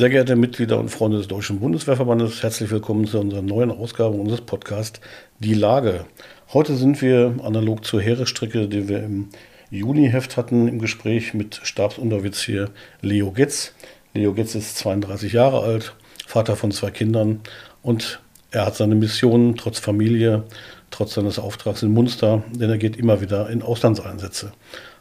Sehr 0.00 0.08
geehrte 0.08 0.34
Mitglieder 0.34 0.80
und 0.80 0.88
Freunde 0.88 1.18
des 1.18 1.28
Deutschen 1.28 1.60
Bundeswehrverbandes, 1.60 2.42
herzlich 2.42 2.70
willkommen 2.70 3.06
zu 3.06 3.20
unserer 3.20 3.42
neuen 3.42 3.70
Ausgabe 3.70 4.16
unseres 4.16 4.40
Podcasts 4.40 4.98
Die 5.40 5.52
Lage. 5.52 6.06
Heute 6.54 6.74
sind 6.74 7.02
wir 7.02 7.34
analog 7.42 7.84
zur 7.84 8.00
Heeresstrecke, 8.00 8.66
die 8.66 8.88
wir 8.88 9.02
im 9.02 9.28
Juni-Heft 9.70 10.38
hatten, 10.38 10.68
im 10.68 10.78
Gespräch 10.78 11.34
mit 11.34 11.60
Stabsunteroffizier 11.64 12.70
Leo 13.02 13.30
Getz. 13.30 13.74
Leo 14.14 14.32
Getz 14.32 14.54
ist 14.54 14.78
32 14.78 15.34
Jahre 15.34 15.60
alt, 15.60 15.94
Vater 16.26 16.56
von 16.56 16.72
zwei 16.72 16.90
Kindern 16.90 17.40
und 17.82 18.20
er 18.52 18.64
hat 18.64 18.76
seine 18.76 18.94
Mission 18.94 19.54
trotz 19.58 19.80
Familie, 19.80 20.44
trotz 20.90 21.12
seines 21.12 21.38
Auftrags 21.38 21.82
in 21.82 21.92
Munster, 21.92 22.42
denn 22.54 22.70
er 22.70 22.78
geht 22.78 22.96
immer 22.96 23.20
wieder 23.20 23.50
in 23.50 23.60
Auslandseinsätze. 23.60 24.52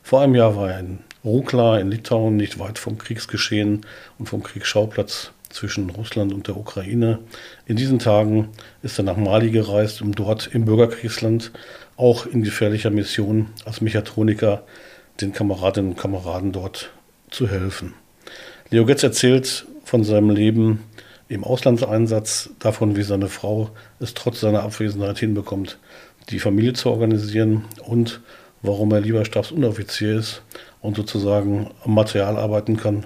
Vor 0.03 0.21
einem 0.21 0.35
Jahr 0.35 0.55
war 0.55 0.71
er 0.71 0.79
in 0.79 0.99
Rukla 1.23 1.79
in 1.79 1.91
Litauen, 1.91 2.37
nicht 2.37 2.59
weit 2.59 2.79
vom 2.79 2.97
Kriegsgeschehen 2.97 3.85
und 4.17 4.27
vom 4.27 4.41
Kriegsschauplatz 4.41 5.31
zwischen 5.49 5.89
Russland 5.89 6.33
und 6.33 6.47
der 6.47 6.57
Ukraine. 6.57 7.19
In 7.65 7.75
diesen 7.75 7.99
Tagen 7.99 8.49
ist 8.81 8.99
er 8.99 9.03
nach 9.03 9.17
Mali 9.17 9.51
gereist, 9.51 10.01
um 10.01 10.13
dort 10.13 10.49
im 10.53 10.65
Bürgerkriegsland 10.65 11.51
auch 11.97 12.25
in 12.25 12.43
gefährlicher 12.43 12.89
Mission 12.89 13.47
als 13.65 13.81
Mechatroniker 13.81 14.63
den 15.19 15.33
Kameradinnen 15.33 15.91
und 15.91 15.97
Kameraden 15.97 16.51
dort 16.51 16.91
zu 17.29 17.49
helfen. 17.49 17.93
Leo 18.69 18.85
Getz 18.85 19.03
erzählt 19.03 19.65
von 19.83 20.03
seinem 20.03 20.29
Leben 20.29 20.83
im 21.27 21.43
Auslandseinsatz, 21.43 22.51
davon, 22.59 22.95
wie 22.95 23.03
seine 23.03 23.27
Frau 23.27 23.71
es 23.99 24.13
trotz 24.13 24.39
seiner 24.39 24.63
Abwesenheit 24.63 25.19
hinbekommt, 25.19 25.77
die 26.29 26.39
Familie 26.39 26.73
zu 26.73 26.89
organisieren 26.89 27.65
und 27.85 28.21
warum 28.61 28.91
er 28.91 29.01
lieber 29.01 29.23
Stabsunteroffizier 29.25 30.17
ist 30.17 30.41
und 30.81 30.95
sozusagen 30.95 31.71
am 31.83 31.93
Material 31.93 32.37
arbeiten 32.37 32.77
kann 32.77 33.05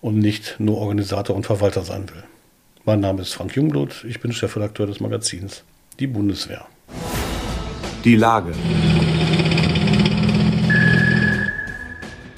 und 0.00 0.18
nicht 0.18 0.56
nur 0.58 0.78
Organisator 0.78 1.34
und 1.36 1.46
Verwalter 1.46 1.82
sein 1.82 2.08
will. 2.10 2.22
Mein 2.84 3.00
Name 3.00 3.22
ist 3.22 3.34
Frank 3.34 3.54
Jungblut, 3.54 4.04
ich 4.08 4.20
bin 4.20 4.32
Chefredakteur 4.32 4.86
des 4.86 5.00
Magazins 5.00 5.64
Die 5.98 6.06
Bundeswehr. 6.06 6.66
Die 8.04 8.16
Lage. 8.16 8.52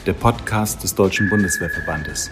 Der 0.04 0.12
Podcast 0.14 0.82
des 0.82 0.94
Deutschen 0.94 1.30
Bundeswehrverbandes. 1.30 2.30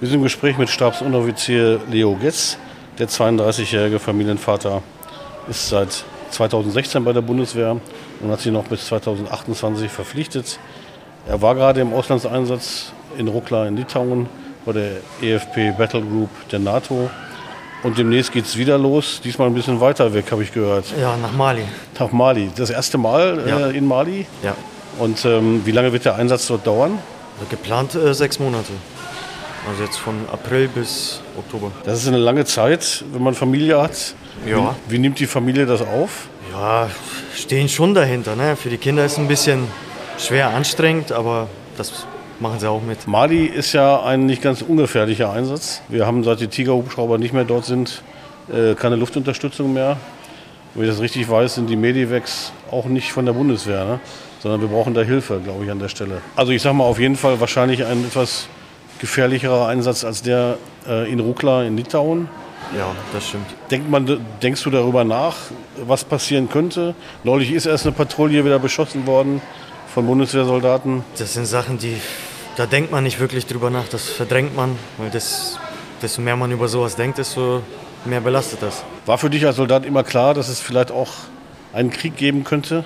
Wir 0.00 0.08
sind 0.08 0.18
im 0.18 0.24
Gespräch 0.24 0.58
mit 0.58 0.68
Stabsunteroffizier 0.68 1.80
Leo 1.88 2.16
Getz. 2.16 2.58
Der 2.98 3.08
32-jährige 3.08 4.00
Familienvater 4.00 4.82
ist 5.48 5.68
seit 5.68 6.04
2016 6.34 7.04
bei 7.04 7.12
der 7.12 7.22
Bundeswehr 7.22 7.76
und 8.20 8.30
hat 8.30 8.40
sich 8.40 8.52
noch 8.52 8.64
bis 8.64 8.86
2028 8.86 9.90
verpflichtet. 9.90 10.58
Er 11.26 11.40
war 11.40 11.54
gerade 11.54 11.80
im 11.80 11.92
Auslandseinsatz 11.92 12.92
in 13.16 13.28
Rukla 13.28 13.66
in 13.66 13.76
Litauen 13.76 14.28
bei 14.66 14.72
der 14.72 14.90
EFP 15.22 15.72
Battle 15.76 16.02
Group 16.02 16.30
der 16.50 16.58
NATO. 16.58 17.08
Und 17.82 17.98
demnächst 17.98 18.32
geht 18.32 18.46
es 18.46 18.56
wieder 18.56 18.78
los, 18.78 19.20
diesmal 19.22 19.48
ein 19.48 19.54
bisschen 19.54 19.80
weiter 19.80 20.14
weg, 20.14 20.32
habe 20.32 20.42
ich 20.42 20.52
gehört. 20.52 20.86
Ja, 20.98 21.16
nach 21.16 21.32
Mali. 21.32 21.64
Nach 21.98 22.12
Mali. 22.12 22.50
Das 22.56 22.70
erste 22.70 22.96
Mal 22.96 23.42
ja. 23.46 23.68
äh, 23.68 23.76
in 23.76 23.86
Mali? 23.86 24.26
Ja. 24.42 24.54
Und 24.98 25.24
ähm, 25.24 25.62
wie 25.64 25.70
lange 25.70 25.92
wird 25.92 26.04
der 26.04 26.16
Einsatz 26.16 26.46
dort 26.46 26.66
dauern? 26.66 26.98
Geplant 27.50 27.94
äh, 27.94 28.14
sechs 28.14 28.38
Monate. 28.38 28.72
Also 29.68 29.82
jetzt 29.82 29.96
von 29.96 30.14
April 30.30 30.68
bis 30.68 31.20
Oktober. 31.38 31.72
Das 31.84 32.02
ist 32.02 32.08
eine 32.08 32.18
lange 32.18 32.44
Zeit, 32.44 33.04
wenn 33.12 33.22
man 33.22 33.34
Familie 33.34 33.80
hat. 33.80 34.14
Ja. 34.46 34.76
Wie, 34.86 34.94
wie 34.94 34.98
nimmt 34.98 35.18
die 35.18 35.26
Familie 35.26 35.64
das 35.64 35.80
auf? 35.80 36.28
Ja, 36.52 36.88
stehen 37.34 37.68
schon 37.68 37.94
dahinter. 37.94 38.36
Ne? 38.36 38.56
Für 38.56 38.68
die 38.68 38.76
Kinder 38.76 39.04
ist 39.04 39.12
es 39.12 39.18
ein 39.18 39.28
bisschen 39.28 39.66
schwer 40.18 40.50
anstrengend, 40.50 41.12
aber 41.12 41.48
das 41.76 42.06
machen 42.40 42.60
sie 42.60 42.68
auch 42.68 42.82
mit. 42.82 43.06
Mali 43.06 43.46
ist 43.46 43.72
ja 43.72 44.02
ein 44.02 44.26
nicht 44.26 44.42
ganz 44.42 44.62
ungefährlicher 44.62 45.32
Einsatz. 45.32 45.80
Wir 45.88 46.06
haben 46.06 46.24
seit 46.24 46.40
die 46.40 46.48
Tiger-Hubschrauber 46.48 47.18
nicht 47.18 47.32
mehr 47.32 47.44
dort 47.44 47.64
sind, 47.64 48.02
äh, 48.52 48.74
keine 48.74 48.96
Luftunterstützung 48.96 49.72
mehr. 49.72 49.96
Wenn 50.74 50.84
ich 50.84 50.90
das 50.90 51.00
richtig 51.00 51.30
weiß, 51.30 51.54
sind 51.54 51.70
die 51.70 51.76
Medivex 51.76 52.52
auch 52.70 52.86
nicht 52.86 53.12
von 53.12 53.24
der 53.24 53.32
Bundeswehr, 53.32 53.84
ne? 53.84 54.00
sondern 54.40 54.60
wir 54.60 54.68
brauchen 54.68 54.92
da 54.92 55.02
Hilfe, 55.02 55.40
glaube 55.42 55.64
ich, 55.64 55.70
an 55.70 55.78
der 55.78 55.88
Stelle. 55.88 56.20
Also 56.36 56.52
ich 56.52 56.60
sage 56.60 56.74
mal 56.74 56.84
auf 56.84 56.98
jeden 56.98 57.16
Fall 57.16 57.40
wahrscheinlich 57.40 57.84
ein 57.84 58.04
etwas 58.04 58.48
gefährlicherer 59.04 59.68
Einsatz 59.68 60.04
als 60.04 60.22
der 60.22 60.56
äh, 60.88 61.10
in 61.12 61.20
Rukla 61.20 61.64
in 61.64 61.76
Litauen. 61.76 62.28
Ja, 62.76 62.86
das 63.12 63.28
stimmt. 63.28 63.46
Denkt 63.70 63.90
man, 63.90 64.24
denkst 64.42 64.62
du 64.62 64.70
darüber 64.70 65.04
nach, 65.04 65.36
was 65.86 66.04
passieren 66.04 66.48
könnte? 66.48 66.94
Neulich 67.22 67.52
ist 67.52 67.66
erst 67.66 67.84
eine 67.84 67.94
Patrouille 67.94 68.44
wieder 68.44 68.58
beschossen 68.58 69.06
worden 69.06 69.42
von 69.92 70.06
Bundeswehrsoldaten. 70.06 71.04
Das 71.18 71.34
sind 71.34 71.44
Sachen, 71.44 71.78
die 71.78 72.00
da 72.56 72.66
denkt 72.66 72.92
man 72.92 73.02
nicht 73.02 73.18
wirklich 73.18 73.46
drüber 73.46 73.68
nach, 73.68 73.88
das 73.88 74.08
verdrängt 74.08 74.54
man, 74.54 74.76
weil 74.98 75.10
das, 75.10 75.58
desto 76.00 76.22
mehr 76.22 76.36
man 76.36 76.52
über 76.52 76.68
sowas 76.68 76.94
denkt, 76.94 77.18
desto 77.18 77.62
mehr 78.04 78.20
belastet 78.20 78.62
das. 78.62 78.84
War 79.06 79.18
für 79.18 79.28
dich 79.28 79.44
als 79.44 79.56
Soldat 79.56 79.84
immer 79.84 80.04
klar, 80.04 80.34
dass 80.34 80.48
es 80.48 80.60
vielleicht 80.60 80.92
auch 80.92 81.10
einen 81.72 81.90
Krieg 81.90 82.16
geben 82.16 82.44
könnte, 82.44 82.84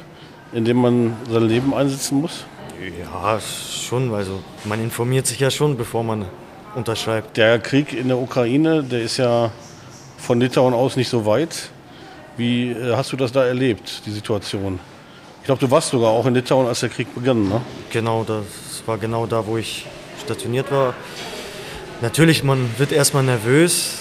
in 0.52 0.64
dem 0.64 0.78
man 0.78 1.16
sein 1.30 1.42
Leben 1.42 1.74
einsetzen 1.74 2.20
muss? 2.20 2.46
Ja, 2.80 3.40
schon. 3.40 4.14
Also 4.14 4.40
man 4.64 4.80
informiert 4.80 5.26
sich 5.26 5.40
ja 5.40 5.50
schon, 5.50 5.76
bevor 5.76 6.04
man 6.04 6.26
unterschreibt. 6.76 7.36
Der 7.36 7.58
Krieg 7.58 7.92
in 7.92 8.08
der 8.08 8.18
Ukraine, 8.18 8.84
der 8.84 9.02
ist 9.02 9.16
ja 9.16 9.50
von 10.16 10.40
Litauen 10.40 10.74
aus 10.74 10.96
nicht 10.96 11.08
so 11.08 11.26
weit. 11.26 11.70
Wie 12.36 12.70
äh, 12.70 12.94
hast 12.94 13.10
du 13.12 13.16
das 13.16 13.32
da 13.32 13.44
erlebt, 13.44 14.02
die 14.06 14.12
Situation? 14.12 14.78
Ich 15.40 15.46
glaube, 15.46 15.60
du 15.60 15.70
warst 15.70 15.90
sogar 15.90 16.10
auch 16.10 16.26
in 16.26 16.34
Litauen, 16.34 16.68
als 16.68 16.80
der 16.80 16.88
Krieg 16.88 17.12
begann, 17.14 17.48
ne? 17.48 17.60
Genau, 17.90 18.22
das 18.22 18.44
war 18.86 18.98
genau 18.98 19.26
da, 19.26 19.44
wo 19.46 19.56
ich 19.56 19.86
stationiert 20.22 20.70
war. 20.70 20.94
Natürlich, 22.00 22.44
man 22.44 22.70
wird 22.78 22.92
erstmal 22.92 23.24
nervös, 23.24 23.98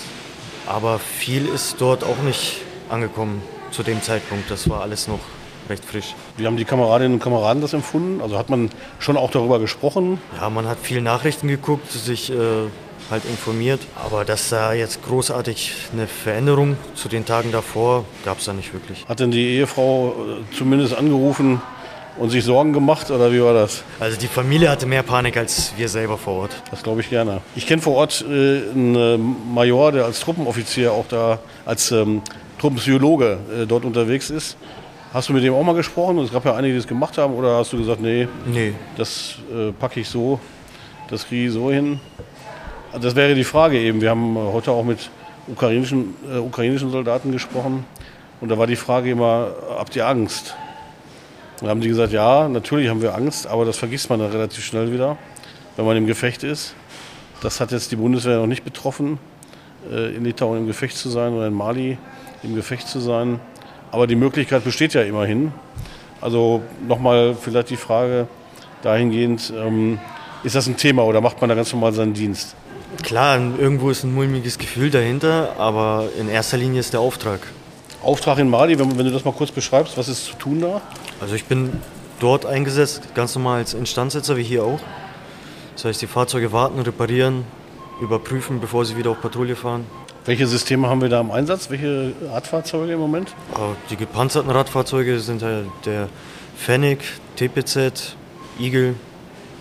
aber 0.67 0.99
viel 0.99 1.47
ist 1.47 1.77
dort 1.79 2.03
auch 2.03 2.21
nicht 2.21 2.57
angekommen 2.89 3.41
zu 3.71 3.81
dem 3.81 4.03
Zeitpunkt. 4.03 4.51
Das 4.51 4.69
war 4.69 4.81
alles 4.81 5.07
noch 5.07 5.21
recht 5.69 5.85
frisch. 5.85 6.15
Wie 6.37 6.45
haben 6.45 6.57
die 6.57 6.65
Kameradinnen 6.65 7.13
und 7.13 7.23
Kameraden 7.23 7.61
das 7.61 7.73
empfunden? 7.73 8.21
Also 8.21 8.37
hat 8.37 8.49
man 8.49 8.69
schon 8.99 9.17
auch 9.17 9.31
darüber 9.31 9.59
gesprochen? 9.59 10.19
Ja, 10.39 10.49
man 10.49 10.67
hat 10.67 10.79
viel 10.81 11.01
Nachrichten 11.01 11.47
geguckt, 11.47 11.91
sich 11.91 12.29
äh, 12.29 12.35
halt 13.09 13.25
informiert. 13.25 13.79
Aber 14.03 14.25
dass 14.25 14.49
da 14.49 14.73
jetzt 14.73 15.03
großartig 15.03 15.73
eine 15.93 16.07
Veränderung 16.07 16.77
zu 16.95 17.09
den 17.09 17.25
Tagen 17.25 17.51
davor 17.51 18.05
gab 18.25 18.39
es 18.39 18.45
da 18.45 18.53
nicht 18.53 18.73
wirklich. 18.73 19.05
Hat 19.07 19.19
denn 19.19 19.31
die 19.31 19.55
Ehefrau 19.57 20.09
äh, 20.09 20.55
zumindest 20.55 20.95
angerufen 20.95 21.61
und 22.17 22.29
sich 22.31 22.43
Sorgen 22.43 22.73
gemacht 22.73 23.11
oder 23.11 23.31
wie 23.31 23.41
war 23.41 23.53
das? 23.53 23.83
Also 23.99 24.17
die 24.19 24.27
Familie 24.27 24.69
hatte 24.69 24.85
mehr 24.85 25.03
Panik 25.03 25.37
als 25.37 25.73
wir 25.77 25.87
selber 25.87 26.17
vor 26.17 26.41
Ort. 26.41 26.63
Das 26.71 26.83
glaube 26.83 27.01
ich 27.01 27.09
gerne. 27.09 27.41
Ich 27.55 27.67
kenne 27.67 27.81
vor 27.81 27.95
Ort 27.95 28.25
äh, 28.27 28.69
einen 28.71 28.95
äh, 28.95 29.17
Major, 29.17 29.91
der 29.91 30.05
als 30.05 30.19
Truppenoffizier 30.21 30.91
auch 30.91 31.05
da 31.07 31.39
als 31.65 31.91
ähm, 31.91 32.21
Truppenpsychologe 32.59 33.37
äh, 33.55 33.65
dort 33.65 33.85
unterwegs 33.85 34.29
ist. 34.29 34.57
Hast 35.13 35.29
du 35.29 35.33
mit 35.33 35.43
dem 35.43 35.53
auch 35.53 35.63
mal 35.63 35.73
gesprochen? 35.73 36.17
Es 36.19 36.31
gab 36.31 36.43
ja 36.43 36.55
einige, 36.55 36.73
die 36.73 36.79
das 36.79 36.87
gemacht 36.87 37.17
haben. 37.17 37.33
Oder 37.33 37.57
hast 37.57 37.71
du 37.71 37.77
gesagt, 37.77 38.01
nee, 38.01 38.27
nee. 38.45 38.73
das 38.97 39.35
äh, 39.53 39.71
packe 39.71 40.01
ich 40.01 40.09
so, 40.09 40.39
das 41.09 41.27
kriege 41.27 41.47
ich 41.47 41.53
so 41.53 41.71
hin? 41.71 41.99
Das 43.01 43.15
wäre 43.15 43.33
die 43.33 43.45
Frage 43.45 43.79
eben. 43.79 44.01
Wir 44.01 44.09
haben 44.09 44.37
heute 44.37 44.71
auch 44.71 44.83
mit 44.83 45.09
ukrainischen, 45.47 46.13
äh, 46.29 46.37
ukrainischen 46.37 46.91
Soldaten 46.91 47.31
gesprochen. 47.31 47.85
Und 48.41 48.49
da 48.49 48.57
war 48.57 48.67
die 48.67 48.75
Frage 48.75 49.11
immer, 49.11 49.51
habt 49.77 49.95
ihr 49.95 50.05
Angst? 50.05 50.55
Da 51.61 51.69
haben 51.69 51.81
die 51.81 51.87
gesagt, 51.87 52.11
ja, 52.11 52.47
natürlich 52.49 52.89
haben 52.89 53.01
wir 53.01 53.15
Angst, 53.15 53.47
aber 53.47 53.65
das 53.65 53.77
vergisst 53.77 54.09
man 54.09 54.19
dann 54.19 54.31
relativ 54.31 54.63
schnell 54.63 54.91
wieder, 54.91 55.17
wenn 55.75 55.85
man 55.85 55.97
im 55.97 56.05
Gefecht 56.05 56.43
ist. 56.43 56.75
Das 57.41 57.61
hat 57.61 57.71
jetzt 57.71 57.91
die 57.91 57.95
Bundeswehr 57.95 58.37
noch 58.37 58.45
nicht 58.45 58.63
betroffen, 58.63 59.17
äh, 59.91 60.15
in 60.15 60.25
Litauen 60.25 60.59
im 60.59 60.67
Gefecht 60.67 60.97
zu 60.97 61.09
sein 61.09 61.33
oder 61.33 61.47
in 61.47 61.53
Mali 61.53 61.97
im 62.43 62.55
Gefecht 62.55 62.87
zu 62.87 62.99
sein. 62.99 63.39
Aber 63.91 64.07
die 64.07 64.15
Möglichkeit 64.15 64.63
besteht 64.63 64.93
ja 64.93 65.01
immerhin. 65.01 65.51
Also 66.21 66.61
nochmal 66.87 67.35
vielleicht 67.39 67.69
die 67.69 67.77
Frage 67.77 68.27
dahingehend, 68.81 69.53
ähm, 69.55 69.99
ist 70.43 70.55
das 70.55 70.67
ein 70.67 70.77
Thema 70.77 71.03
oder 71.03 71.21
macht 71.21 71.39
man 71.41 71.49
da 71.49 71.55
ganz 71.55 71.71
normal 71.73 71.93
seinen 71.93 72.13
Dienst? 72.13 72.55
Klar, 73.03 73.39
irgendwo 73.57 73.89
ist 73.89 74.03
ein 74.03 74.13
mulmiges 74.13 74.57
Gefühl 74.57 74.89
dahinter, 74.89 75.55
aber 75.57 76.05
in 76.19 76.29
erster 76.29 76.57
Linie 76.57 76.79
ist 76.79 76.93
der 76.93 76.99
Auftrag. 76.99 77.41
Auftrag 78.03 78.37
in 78.39 78.49
Mali, 78.49 78.79
wenn, 78.79 78.97
wenn 78.97 79.05
du 79.05 79.11
das 79.11 79.25
mal 79.25 79.33
kurz 79.33 79.51
beschreibst, 79.51 79.97
was 79.97 80.07
ist 80.07 80.25
zu 80.25 80.35
tun 80.35 80.61
da? 80.61 80.81
Also 81.19 81.35
ich 81.35 81.45
bin 81.45 81.81
dort 82.19 82.45
eingesetzt, 82.45 83.13
ganz 83.13 83.35
normal 83.35 83.59
als 83.59 83.73
Instandsetzer 83.73 84.37
wie 84.37 84.43
hier 84.43 84.63
auch. 84.63 84.79
Das 85.75 85.85
heißt, 85.85 86.01
die 86.01 86.07
Fahrzeuge 86.07 86.51
warten, 86.51 86.79
reparieren, 86.79 87.43
überprüfen, 88.01 88.59
bevor 88.59 88.85
sie 88.85 88.97
wieder 88.97 89.11
auf 89.11 89.21
Patrouille 89.21 89.55
fahren. 89.55 89.85
Welche 90.27 90.45
Systeme 90.45 90.89
haben 90.89 91.01
wir 91.01 91.07
da 91.07 91.21
im 91.21 91.31
Einsatz? 91.31 91.69
Welche 91.69 92.11
Radfahrzeuge 92.29 92.91
im 92.91 92.99
Moment? 92.99 93.33
Die 93.89 93.95
gepanzerten 93.95 94.51
Radfahrzeuge 94.51 95.21
sind 95.21 95.41
der 95.41 96.09
Fennec, 96.57 96.99
TPZ, 97.37 98.17
Eagle, 98.59 98.95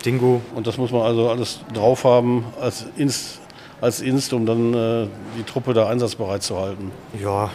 Dingo. 0.05 0.41
Und 0.57 0.67
das 0.67 0.77
muss 0.77 0.91
man 0.91 1.03
also 1.03 1.31
alles 1.31 1.61
drauf 1.73 2.03
haben 2.03 2.47
als 2.61 2.85
Inst, 2.97 3.41
als 3.81 4.01
Inst 4.01 4.33
um 4.33 4.45
dann 4.45 4.75
äh, 4.75 5.07
die 5.39 5.45
Truppe 5.45 5.73
da 5.73 5.89
einsatzbereit 5.89 6.43
zu 6.43 6.59
halten. 6.59 6.91
Ja. 7.23 7.51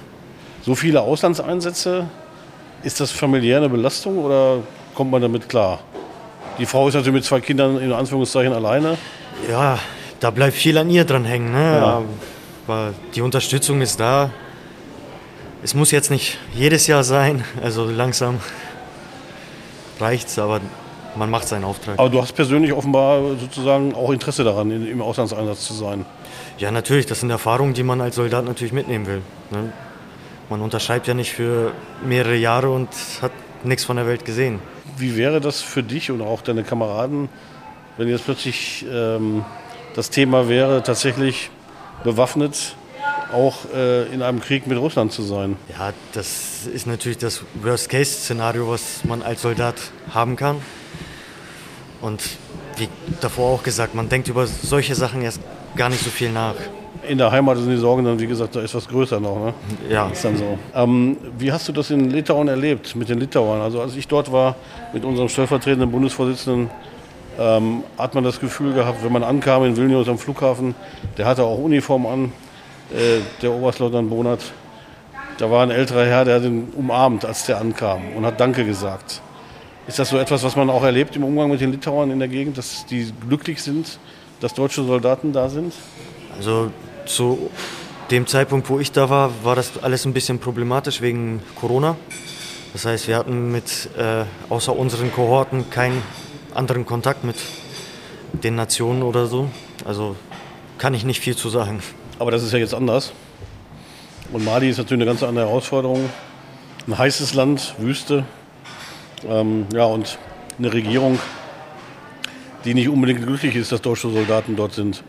so 0.62 0.74
viele 0.74 1.02
Auslandseinsätze, 1.02 2.08
ist 2.82 2.98
das 2.98 3.12
familiär 3.12 3.58
eine 3.58 3.68
Belastung 3.68 4.18
oder 4.18 4.64
kommt 4.96 5.12
man 5.12 5.22
damit 5.22 5.48
klar? 5.48 5.78
Die 6.58 6.66
Frau 6.66 6.88
ist 6.88 6.94
natürlich 6.94 7.14
mit 7.14 7.24
zwei 7.24 7.40
Kindern 7.40 7.78
in 7.78 7.92
Anführungszeichen 7.92 8.52
alleine. 8.52 8.98
Ja, 9.48 9.78
da 10.18 10.32
bleibt 10.32 10.54
viel 10.54 10.76
an 10.76 10.90
ihr 10.90 11.04
dran 11.04 11.24
hängen. 11.24 11.52
Ne? 11.52 11.78
Ja. 11.78 12.02
Aber 12.68 12.92
die 13.14 13.22
Unterstützung 13.22 13.80
ist 13.80 13.98
da. 13.98 14.30
Es 15.62 15.72
muss 15.72 15.90
jetzt 15.90 16.10
nicht 16.10 16.36
jedes 16.52 16.86
Jahr 16.86 17.02
sein, 17.02 17.42
also 17.62 17.86
langsam 17.86 18.40
reicht's, 19.98 20.38
aber 20.38 20.60
man 21.16 21.30
macht 21.30 21.48
seinen 21.48 21.64
Auftrag. 21.64 21.98
Aber 21.98 22.10
du 22.10 22.20
hast 22.20 22.32
persönlich 22.32 22.74
offenbar 22.74 23.22
sozusagen 23.40 23.94
auch 23.94 24.10
Interesse 24.10 24.44
daran, 24.44 24.70
im 24.70 25.00
Auslandseinsatz 25.00 25.64
zu 25.64 25.72
sein. 25.72 26.04
Ja, 26.58 26.70
natürlich, 26.70 27.06
das 27.06 27.20
sind 27.20 27.30
Erfahrungen, 27.30 27.72
die 27.72 27.82
man 27.82 28.02
als 28.02 28.16
Soldat 28.16 28.44
natürlich 28.44 28.74
mitnehmen 28.74 29.06
will. 29.06 29.22
Ne? 29.50 29.72
Man 30.50 30.60
unterschreibt 30.60 31.06
ja 31.06 31.14
nicht 31.14 31.32
für 31.32 31.72
mehrere 32.04 32.36
Jahre 32.36 32.68
und 32.68 32.90
hat 33.22 33.32
nichts 33.64 33.84
von 33.84 33.96
der 33.96 34.06
Welt 34.06 34.26
gesehen. 34.26 34.60
Wie 34.98 35.16
wäre 35.16 35.40
das 35.40 35.62
für 35.62 35.82
dich 35.82 36.10
und 36.10 36.20
auch 36.20 36.42
deine 36.42 36.64
Kameraden, 36.64 37.30
wenn 37.96 38.08
jetzt 38.08 38.26
plötzlich 38.26 38.84
ähm, 38.92 39.46
das 39.94 40.10
Thema 40.10 40.50
wäre, 40.50 40.82
tatsächlich 40.82 41.50
bewaffnet 42.04 42.76
auch 43.32 43.56
äh, 43.74 44.06
in 44.12 44.22
einem 44.22 44.40
Krieg 44.40 44.66
mit 44.66 44.78
Russland 44.78 45.12
zu 45.12 45.22
sein? 45.22 45.56
Ja, 45.70 45.92
das 46.12 46.66
ist 46.66 46.86
natürlich 46.86 47.18
das 47.18 47.42
Worst-Case-Szenario, 47.62 48.68
was 48.68 49.04
man 49.04 49.22
als 49.22 49.42
Soldat 49.42 49.76
haben 50.12 50.36
kann. 50.36 50.56
Und 52.00 52.22
wie 52.76 52.88
davor 53.20 53.54
auch 53.54 53.62
gesagt, 53.62 53.94
man 53.94 54.08
denkt 54.08 54.28
über 54.28 54.46
solche 54.46 54.94
Sachen 54.94 55.22
erst 55.22 55.40
gar 55.76 55.88
nicht 55.88 56.02
so 56.02 56.10
viel 56.10 56.30
nach. 56.30 56.54
In 57.08 57.18
der 57.18 57.30
Heimat 57.30 57.56
sind 57.58 57.70
die 57.70 57.76
Sorgen 57.76 58.04
dann, 58.04 58.18
wie 58.18 58.26
gesagt, 58.26 58.54
da 58.54 58.60
ist 58.60 58.74
was 58.74 58.86
größer 58.88 59.18
noch. 59.20 59.36
Ne? 59.46 59.54
Ja, 59.88 60.08
Ist 60.08 60.24
dann 60.24 60.36
so. 60.36 60.58
Ähm, 60.74 61.16
wie 61.38 61.50
hast 61.50 61.66
du 61.68 61.72
das 61.72 61.90
in 61.90 62.10
Litauen 62.10 62.48
erlebt 62.48 62.94
mit 62.96 63.08
den 63.08 63.18
Litauern? 63.18 63.60
Also 63.60 63.80
als 63.80 63.96
ich 63.96 64.06
dort 64.06 64.30
war 64.30 64.56
mit 64.92 65.04
unserem 65.04 65.28
stellvertretenden 65.28 65.90
Bundesvorsitzenden, 65.90 66.70
ähm, 67.38 67.84
hat 67.96 68.14
man 68.14 68.24
das 68.24 68.40
Gefühl 68.40 68.74
gehabt, 68.74 69.04
wenn 69.04 69.12
man 69.12 69.22
ankam 69.22 69.64
in 69.64 69.76
Vilnius 69.76 70.08
am 70.08 70.18
Flughafen, 70.18 70.74
der 71.16 71.26
hatte 71.26 71.44
auch 71.44 71.58
Uniform 71.58 72.06
an, 72.06 72.32
äh, 72.92 73.20
der 73.42 73.52
Oberstleutnant 73.52 74.10
Bonat. 74.10 74.40
Da 75.38 75.50
war 75.50 75.62
ein 75.62 75.70
älterer 75.70 76.04
Herr, 76.04 76.24
der 76.24 76.36
hat 76.36 76.42
ihn 76.42 76.72
umarmt, 76.76 77.24
als 77.24 77.46
der 77.46 77.60
ankam 77.60 78.00
und 78.16 78.26
hat 78.26 78.40
Danke 78.40 78.64
gesagt. 78.64 79.20
Ist 79.86 79.98
das 79.98 80.10
so 80.10 80.18
etwas, 80.18 80.42
was 80.42 80.56
man 80.56 80.68
auch 80.68 80.82
erlebt 80.82 81.16
im 81.16 81.24
Umgang 81.24 81.50
mit 81.50 81.60
den 81.60 81.70
Litauern 81.72 82.10
in 82.10 82.18
der 82.18 82.28
Gegend, 82.28 82.58
dass 82.58 82.84
die 82.86 83.12
glücklich 83.26 83.62
sind, 83.62 83.98
dass 84.40 84.52
deutsche 84.54 84.82
Soldaten 84.82 85.32
da 85.32 85.48
sind? 85.48 85.72
also 86.38 86.70
zu 87.04 87.50
dem 88.10 88.26
Zeitpunkt, 88.26 88.70
wo 88.70 88.78
ich 88.78 88.92
da 88.92 89.10
war, 89.10 89.30
war 89.42 89.54
das 89.54 89.82
alles 89.82 90.06
ein 90.06 90.14
bisschen 90.14 90.38
problematisch 90.38 91.02
wegen 91.02 91.42
Corona. 91.56 91.96
Das 92.72 92.86
heißt, 92.86 93.08
wir 93.08 93.16
hatten 93.16 93.52
mit 93.52 93.90
äh, 93.98 94.24
außer 94.48 94.74
unseren 94.74 95.12
Kohorten 95.12 95.68
keinen 95.70 96.02
anderen 96.58 96.84
Kontakt 96.84 97.24
mit 97.24 97.36
den 98.32 98.56
Nationen 98.56 99.02
oder 99.02 99.26
so. 99.26 99.48
Also 99.84 100.16
kann 100.76 100.92
ich 100.92 101.04
nicht 101.04 101.20
viel 101.20 101.36
zu 101.36 101.48
sagen. 101.48 101.80
Aber 102.18 102.30
das 102.30 102.42
ist 102.42 102.52
ja 102.52 102.58
jetzt 102.58 102.74
anders. 102.74 103.12
Und 104.32 104.44
Mali 104.44 104.68
ist 104.68 104.78
natürlich 104.78 105.02
eine 105.02 105.10
ganz 105.10 105.22
andere 105.22 105.46
Herausforderung. 105.46 106.10
Ein 106.86 106.98
heißes 106.98 107.34
Land, 107.34 107.74
Wüste. 107.78 108.24
Ähm, 109.26 109.66
ja, 109.72 109.84
und 109.84 110.18
eine 110.58 110.72
Regierung, 110.72 111.18
die 112.64 112.74
nicht 112.74 112.88
unbedingt 112.88 113.24
glücklich 113.24 113.54
ist, 113.54 113.72
dass 113.72 113.80
deutsche 113.80 114.10
Soldaten 114.10 114.56
dort 114.56 114.74
sind. 114.74 115.02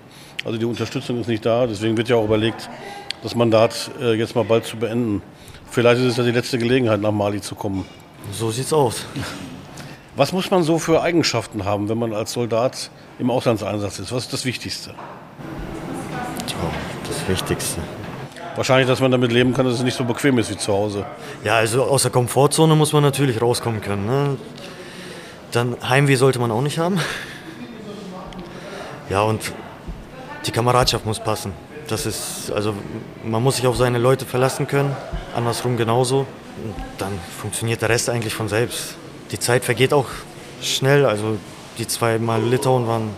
Also 0.45 0.57
die 0.57 0.65
Unterstützung 0.65 1.19
ist 1.19 1.27
nicht 1.27 1.45
da. 1.45 1.67
Deswegen 1.67 1.97
wird 1.97 2.09
ja 2.09 2.15
auch 2.15 2.25
überlegt, 2.25 2.69
das 3.23 3.35
Mandat 3.35 3.91
äh, 3.99 4.13
jetzt 4.13 4.35
mal 4.35 4.45
bald 4.45 4.65
zu 4.65 4.77
beenden. 4.77 5.21
Vielleicht 5.69 5.99
ist 5.99 6.11
es 6.11 6.17
ja 6.17 6.23
die 6.23 6.31
letzte 6.31 6.57
Gelegenheit, 6.57 7.01
nach 7.01 7.11
Mali 7.11 7.41
zu 7.41 7.55
kommen. 7.55 7.85
So 8.31 8.51
sieht's 8.51 8.71
aus. 8.71 9.05
Was 10.19 10.33
muss 10.33 10.51
man 10.51 10.63
so 10.63 10.79
für 10.79 11.01
Eigenschaften 11.01 11.63
haben, 11.63 11.87
wenn 11.87 11.97
man 11.97 12.11
als 12.11 12.33
Soldat 12.33 12.91
im 13.19 13.31
Auslandseinsatz 13.31 13.99
ist? 13.99 14.11
Was 14.11 14.23
ist 14.25 14.33
das 14.33 14.43
Wichtigste? 14.43 14.93
Das 17.07 17.29
Wichtigste. 17.29 17.79
Wahrscheinlich, 18.57 18.89
dass 18.89 18.99
man 18.99 19.11
damit 19.11 19.31
leben 19.31 19.53
kann, 19.53 19.65
dass 19.65 19.75
es 19.75 19.81
nicht 19.81 19.95
so 19.95 20.03
bequem 20.03 20.37
ist 20.37 20.51
wie 20.51 20.57
zu 20.57 20.73
Hause. 20.73 21.05
Ja, 21.45 21.55
also 21.55 21.85
aus 21.85 22.01
der 22.01 22.11
Komfortzone 22.11 22.75
muss 22.75 22.91
man 22.91 23.01
natürlich 23.01 23.41
rauskommen 23.41 23.79
können. 23.79 24.05
Ne? 24.07 24.37
Dann 25.53 25.77
Heimweh 25.87 26.15
sollte 26.15 26.37
man 26.39 26.51
auch 26.51 26.61
nicht 26.61 26.79
haben. 26.79 26.99
Ja, 29.09 29.21
und 29.21 29.53
die 30.45 30.51
Kameradschaft 30.51 31.05
muss 31.05 31.21
passen. 31.21 31.53
Das 31.87 32.05
ist, 32.05 32.51
also 32.51 32.73
man 33.23 33.41
muss 33.41 33.55
sich 33.55 33.67
auf 33.67 33.77
seine 33.77 33.99
Leute 33.99 34.25
verlassen 34.25 34.67
können, 34.67 34.93
andersrum 35.33 35.77
genauso. 35.77 36.25
Und 36.61 36.75
dann 36.97 37.17
funktioniert 37.39 37.81
der 37.81 37.87
Rest 37.87 38.09
eigentlich 38.09 38.33
von 38.33 38.49
selbst. 38.49 38.98
Die 39.31 39.39
Zeit 39.39 39.63
vergeht 39.63 39.93
auch 39.93 40.07
schnell, 40.61 41.05
also 41.05 41.37
die 41.77 41.87
zwei 41.87 42.17
Mal 42.17 42.41
Litauen 42.41 42.87
waren 42.87 43.09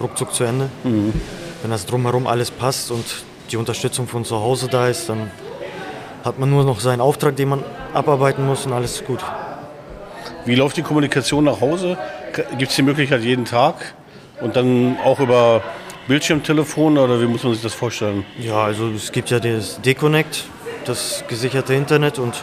ruckzuck 0.00 0.34
zu 0.34 0.44
Ende. 0.44 0.68
Wenn 0.82 1.70
das 1.70 1.86
drumherum 1.86 2.26
alles 2.26 2.50
passt 2.50 2.90
und 2.90 3.04
die 3.50 3.56
Unterstützung 3.56 4.08
von 4.08 4.24
zu 4.24 4.40
Hause 4.40 4.68
da 4.68 4.88
ist, 4.88 5.08
dann 5.08 5.30
hat 6.24 6.38
man 6.38 6.50
nur 6.50 6.64
noch 6.64 6.80
seinen 6.80 7.00
Auftrag, 7.00 7.36
den 7.36 7.50
man 7.50 7.64
abarbeiten 7.94 8.46
muss 8.46 8.66
und 8.66 8.72
alles 8.72 8.96
ist 8.96 9.06
gut. 9.06 9.20
Wie 10.44 10.54
läuft 10.54 10.76
die 10.76 10.82
Kommunikation 10.82 11.44
nach 11.44 11.60
Hause? 11.60 11.96
Gibt 12.58 12.70
es 12.70 12.76
die 12.76 12.82
Möglichkeit 12.82 13.22
jeden 13.22 13.44
Tag 13.44 13.94
und 14.40 14.56
dann 14.56 14.96
auch 15.04 15.20
über 15.20 15.62
Bildschirmtelefon 16.08 16.98
oder 16.98 17.20
wie 17.20 17.26
muss 17.26 17.44
man 17.44 17.52
sich 17.52 17.62
das 17.62 17.74
vorstellen? 17.74 18.24
Ja, 18.38 18.64
also 18.64 18.88
es 18.88 19.12
gibt 19.12 19.30
ja 19.30 19.38
das 19.38 19.80
D-Connect, 19.80 20.44
das 20.84 21.22
gesicherte 21.28 21.74
Internet 21.74 22.18
und 22.18 22.34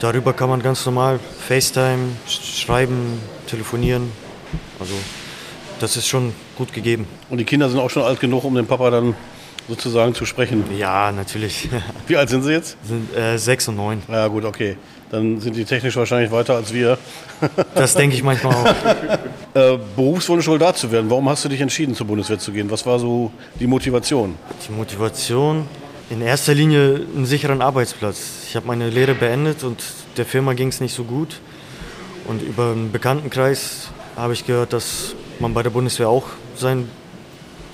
darüber 0.00 0.32
kann 0.32 0.48
man 0.50 0.62
ganz 0.62 0.84
normal 0.86 1.20
FaceTime, 1.46 2.08
sch- 2.28 2.62
schreiben, 2.64 3.20
telefonieren. 3.46 4.10
Also 4.78 4.94
das 5.78 5.96
ist 5.96 6.08
schon 6.08 6.32
gut 6.56 6.72
gegeben. 6.72 7.06
Und 7.30 7.38
die 7.38 7.44
Kinder 7.44 7.68
sind 7.70 7.78
auch 7.78 7.90
schon 7.90 8.02
alt 8.02 8.20
genug, 8.20 8.44
um 8.44 8.54
den 8.54 8.66
Papa 8.66 8.90
dann 8.90 9.14
sozusagen 9.68 10.14
zu 10.14 10.26
sprechen. 10.26 10.64
Ja, 10.76 11.12
natürlich. 11.12 11.68
Wie 12.06 12.16
alt 12.16 12.28
sind 12.28 12.42
sie 12.42 12.52
jetzt? 12.52 12.76
sind 12.82 13.16
äh, 13.16 13.38
sechs 13.38 13.68
und 13.68 13.76
neun. 13.76 14.02
Ja 14.08 14.26
gut, 14.26 14.44
okay. 14.44 14.76
Dann 15.10 15.40
sind 15.40 15.56
die 15.56 15.64
technisch 15.64 15.96
wahrscheinlich 15.96 16.30
weiter 16.30 16.54
als 16.56 16.72
wir. 16.72 16.98
Das 17.74 17.94
denke 17.94 18.14
ich 18.16 18.22
manchmal 18.22 18.54
auch. 18.54 18.74
Äh, 19.52 19.78
Berufswunsch 19.96 20.44
Soldat 20.44 20.78
zu 20.78 20.92
werden. 20.92 21.10
Warum 21.10 21.28
hast 21.28 21.44
du 21.44 21.48
dich 21.48 21.60
entschieden, 21.60 21.92
zur 21.96 22.06
Bundeswehr 22.06 22.38
zu 22.38 22.52
gehen? 22.52 22.70
Was 22.70 22.86
war 22.86 23.00
so 23.00 23.32
die 23.58 23.66
Motivation? 23.66 24.36
Die 24.68 24.72
Motivation, 24.72 25.66
in 26.10 26.20
erster 26.20 26.54
Linie 26.54 27.06
einen 27.14 27.24
sicheren 27.24 27.62
Arbeitsplatz. 27.62 28.44
Ich 28.48 28.56
habe 28.56 28.66
meine 28.66 28.90
Lehre 28.90 29.14
beendet 29.14 29.62
und 29.62 29.80
der 30.16 30.26
Firma 30.26 30.54
ging 30.54 30.68
es 30.68 30.80
nicht 30.80 30.94
so 30.94 31.04
gut. 31.04 31.40
Und 32.26 32.42
über 32.42 32.72
einen 32.72 32.90
Bekanntenkreis 32.90 33.88
habe 34.16 34.32
ich 34.32 34.44
gehört, 34.44 34.72
dass 34.72 35.14
man 35.38 35.54
bei 35.54 35.62
der 35.62 35.70
Bundeswehr 35.70 36.08
auch 36.08 36.26
seinen 36.56 36.90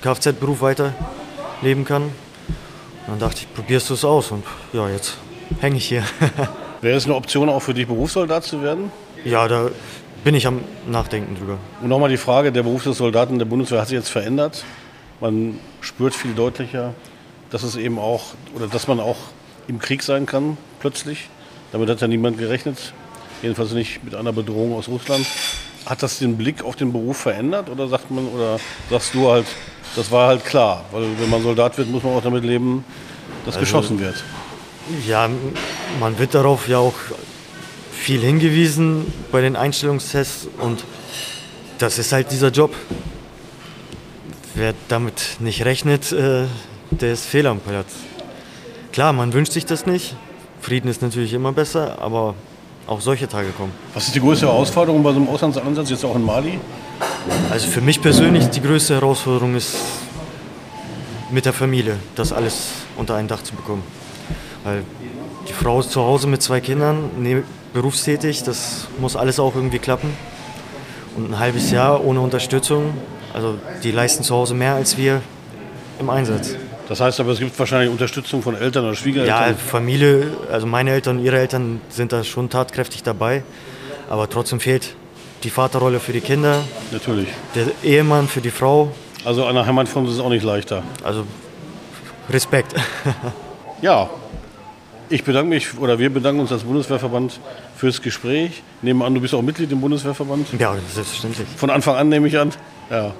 Kfz-Beruf 0.01 0.61
weiterleben 0.61 1.83
kann. 1.83 2.03
Und 2.03 2.11
dann 3.07 3.19
dachte 3.19 3.41
ich, 3.41 3.53
probierst 3.53 3.89
du 3.89 3.95
es 3.95 4.05
aus 4.05 4.31
und 4.31 4.43
ja, 4.71 4.87
jetzt 4.87 5.17
hänge 5.59 5.77
ich 5.77 5.87
hier. 5.87 6.03
Wäre 6.81 6.95
es 6.95 7.05
eine 7.05 7.15
Option 7.15 7.49
auch 7.49 7.61
für 7.61 7.73
dich, 7.73 7.87
Berufssoldat 7.87 8.43
zu 8.43 8.61
werden? 8.61 8.91
ja, 9.25 9.47
da 9.47 9.69
bin 10.23 10.35
ich 10.35 10.45
am 10.45 10.61
Nachdenken 10.87 11.35
drüber. 11.35 11.57
Und 11.81 11.89
nochmal 11.89 12.09
die 12.09 12.17
Frage, 12.17 12.51
der 12.51 12.63
Beruf 12.63 12.83
des 12.83 12.97
Soldaten 12.97 13.39
der 13.39 13.45
Bundeswehr 13.45 13.81
hat 13.81 13.87
sich 13.87 13.97
jetzt 13.97 14.09
verändert. 14.09 14.63
Man 15.19 15.59
spürt 15.81 16.13
viel 16.13 16.33
deutlicher, 16.33 16.93
dass 17.49 17.63
es 17.63 17.75
eben 17.75 17.99
auch, 17.99 18.33
oder 18.55 18.67
dass 18.67 18.87
man 18.87 18.99
auch 18.99 19.17
im 19.67 19.79
Krieg 19.79 20.03
sein 20.03 20.25
kann, 20.25 20.57
plötzlich. 20.79 21.29
Damit 21.71 21.89
hat 21.89 22.01
ja 22.01 22.07
niemand 22.07 22.37
gerechnet. 22.37 22.93
Jedenfalls 23.41 23.71
nicht 23.71 24.03
mit 24.03 24.15
einer 24.15 24.33
Bedrohung 24.33 24.73
aus 24.73 24.87
Russland. 24.87 25.25
Hat 25.85 26.03
das 26.03 26.19
den 26.19 26.37
Blick 26.37 26.63
auf 26.63 26.75
den 26.75 26.91
Beruf 26.91 27.17
verändert 27.17 27.69
oder 27.69 27.87
sagt 27.87 28.11
man, 28.11 28.27
oder 28.27 28.59
sagst 28.89 29.13
du 29.13 29.29
halt, 29.29 29.45
das 29.95 30.11
war 30.11 30.27
halt 30.27 30.43
klar, 30.45 30.83
weil 30.91 31.05
wenn 31.19 31.29
man 31.29 31.41
Soldat 31.41 31.77
wird, 31.77 31.89
muss 31.89 32.03
man 32.03 32.13
auch 32.13 32.23
damit 32.23 32.43
leben, 32.43 32.83
dass 33.45 33.57
geschossen 33.57 33.99
wird. 33.99 34.23
Ja, 35.05 35.29
man 35.99 36.19
wird 36.19 36.33
darauf 36.33 36.67
ja 36.67 36.79
auch 36.79 36.95
viel 37.91 38.21
hingewiesen 38.21 39.11
bei 39.31 39.41
den 39.41 39.55
Einstellungstests 39.55 40.47
und 40.59 40.83
das 41.77 41.97
ist 41.99 42.11
halt 42.11 42.31
dieser 42.31 42.49
Job. 42.49 42.73
Wer 44.55 44.73
damit 44.87 45.37
nicht 45.39 45.65
rechnet, 45.65 46.11
äh, 46.11 46.45
der 46.91 47.13
ist 47.13 47.25
fehl 47.25 47.47
am 47.47 47.59
Platz. 47.59 47.87
Klar, 48.91 49.13
man 49.13 49.33
wünscht 49.33 49.51
sich 49.51 49.65
das 49.65 49.85
nicht. 49.85 50.15
Frieden 50.61 50.89
ist 50.89 51.01
natürlich 51.01 51.33
immer 51.33 51.51
besser, 51.51 52.01
aber 52.01 52.33
auch 52.87 53.01
solche 53.01 53.27
Tage 53.27 53.49
kommen. 53.49 53.71
Was 53.93 54.07
ist 54.07 54.15
die 54.15 54.19
größte 54.19 54.47
Herausforderung 54.47 55.03
bei 55.03 55.11
so 55.11 55.17
einem 55.17 55.27
Auslandsansatz, 55.27 55.89
jetzt 55.89 56.05
auch 56.05 56.15
in 56.15 56.23
Mali? 56.23 56.59
Also 57.51 57.67
für 57.67 57.81
mich 57.81 58.01
persönlich 58.01 58.47
die 58.47 58.61
größte 58.61 58.95
Herausforderung 58.95 59.55
ist, 59.55 59.75
mit 61.29 61.45
der 61.45 61.53
Familie 61.53 61.97
das 62.15 62.31
alles 62.31 62.69
unter 62.95 63.15
ein 63.15 63.27
Dach 63.27 63.43
zu 63.43 63.53
bekommen. 63.53 63.83
Weil 64.63 64.83
die 65.47 65.53
Frau 65.53 65.79
ist 65.79 65.91
zu 65.91 66.01
Hause 66.01 66.27
mit 66.27 66.41
zwei 66.41 66.61
Kindern, 66.61 67.09
ne, 67.19 67.43
berufstätig, 67.73 68.43
das 68.43 68.87
muss 68.99 69.15
alles 69.15 69.39
auch 69.39 69.55
irgendwie 69.55 69.79
klappen. 69.79 70.09
Und 71.15 71.31
ein 71.31 71.39
halbes 71.39 71.71
Jahr 71.71 72.03
ohne 72.03 72.21
Unterstützung, 72.21 72.93
also 73.33 73.57
die 73.83 73.91
leisten 73.91 74.23
zu 74.23 74.35
Hause 74.35 74.53
mehr 74.53 74.75
als 74.75 74.97
wir 74.97 75.21
im 75.99 76.09
Einsatz. 76.09 76.55
Das 76.87 76.99
heißt 77.01 77.19
aber, 77.19 77.31
es 77.31 77.39
gibt 77.39 77.57
wahrscheinlich 77.59 77.89
Unterstützung 77.89 78.41
von 78.41 78.55
Eltern 78.55 78.85
oder 78.85 78.95
Schwiegereltern. 78.95 79.49
Ja, 79.49 79.55
Familie, 79.55 80.31
also 80.51 80.65
meine 80.67 80.91
Eltern 80.91 81.17
und 81.17 81.25
ihre 81.25 81.37
Eltern 81.37 81.81
sind 81.89 82.13
da 82.13 82.23
schon 82.23 82.49
tatkräftig 82.49 83.03
dabei, 83.03 83.43
aber 84.09 84.29
trotzdem 84.29 84.59
fehlt 84.59 84.95
die 85.43 85.49
Vaterrolle 85.49 85.99
für 85.99 86.13
die 86.13 86.21
Kinder, 86.21 86.63
Natürlich. 86.91 87.27
der 87.55 87.67
Ehemann 87.83 88.27
für 88.27 88.41
die 88.41 88.51
Frau. 88.51 88.91
Also 89.25 89.45
an 89.45 89.55
der 89.55 89.65
Heimatfront 89.65 90.07
ist 90.07 90.15
es 90.15 90.19
auch 90.21 90.29
nicht 90.29 90.43
leichter. 90.43 90.83
Also 91.03 91.23
Respekt. 92.29 92.73
Ja, 93.79 94.09
ich 95.09 95.23
bedanke 95.23 95.49
mich, 95.49 95.77
oder 95.77 95.99
wir 95.99 96.09
bedanken 96.11 96.39
uns 96.41 96.51
als 96.51 96.63
Bundeswehrverband 96.63 97.39
fürs 97.75 98.01
Gespräch. 98.01 98.63
Nehmen 98.81 99.03
an, 99.03 99.13
du 99.13 99.21
bist 99.21 99.35
auch 99.35 99.43
Mitglied 99.43 99.71
im 99.71 99.81
Bundeswehrverband. 99.81 100.47
ja, 100.57 100.75
selbstverständlich. 100.91 101.47
Von 101.57 101.69
Anfang 101.69 101.95
an 101.95 102.09
nehme 102.09 102.27
ich 102.27 102.39
an. 102.39 102.51
Ja. 102.89 103.13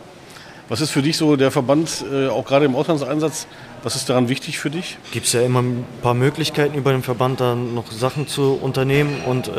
Was 0.70 0.82
ist 0.82 0.92
für 0.92 1.02
dich 1.02 1.16
so 1.16 1.38
der 1.38 1.52
Verband, 1.52 2.04
äh, 2.12 2.28
auch 2.28 2.46
gerade 2.46 2.66
im 2.66 2.76
Auslandseinsatz, 2.76 3.48
was 3.84 3.96
ist 3.96 4.10
daran 4.10 4.28
wichtig 4.28 4.60
für 4.60 4.70
dich? 4.70 4.98
Gibt 5.12 5.28
es 5.28 5.34
ja 5.34 5.42
immer 5.42 5.62
ein 5.62 5.86
paar 6.02 6.14
Möglichkeiten 6.14 6.76
über 6.76 6.92
den 6.92 7.04
Verband 7.04 7.40
dann 7.40 7.74
noch 7.74 7.92
Sachen 7.92 8.28
zu 8.28 8.60
unternehmen 8.62 9.22
und 9.26 9.48
äh, 9.48 9.52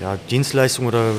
ja, 0.00 0.16
Dienstleistungen 0.30 0.88
oder 0.88 1.12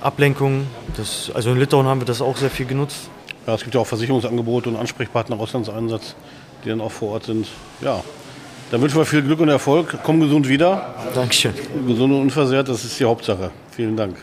Ablenkungen. 0.00 0.66
Das, 0.96 1.30
also 1.34 1.50
in 1.50 1.58
Litauen 1.58 1.86
haben 1.86 2.00
wir 2.00 2.06
das 2.06 2.20
auch 2.20 2.36
sehr 2.36 2.50
viel 2.50 2.66
genutzt. 2.66 3.08
Ja, 3.46 3.54
es 3.54 3.62
gibt 3.62 3.74
ja 3.74 3.80
auch 3.80 3.86
Versicherungsangebote 3.86 4.68
und 4.68 4.76
Ansprechpartner 4.76 5.36
im 5.36 5.42
Auslandseinsatz, 5.42 6.14
die 6.64 6.68
dann 6.68 6.80
auch 6.80 6.92
vor 6.92 7.12
Ort 7.12 7.24
sind. 7.24 7.46
Ja, 7.80 8.02
dann 8.70 8.82
wünschen 8.82 8.98
wir 8.98 9.06
viel 9.06 9.22
Glück 9.22 9.40
und 9.40 9.48
Erfolg. 9.48 9.98
Komm 10.02 10.20
gesund 10.20 10.48
wieder. 10.48 10.94
Dankeschön. 11.14 11.54
Gesund 11.86 12.12
und 12.12 12.20
unversehrt, 12.20 12.68
das 12.68 12.84
ist 12.84 12.98
die 12.98 13.04
Hauptsache. 13.04 13.52
Vielen 13.70 13.96
Dank. 13.96 14.16